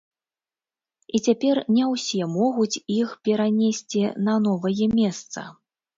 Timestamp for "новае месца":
4.47-5.39